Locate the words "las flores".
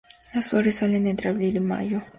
0.33-0.77